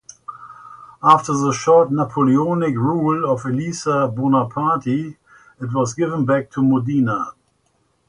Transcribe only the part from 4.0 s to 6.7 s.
Bonaparte, it was given back to